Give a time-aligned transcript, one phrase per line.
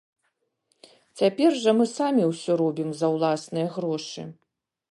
[1.21, 4.25] Цяпер жа мы самі ўсё робім за ўласныя грошы.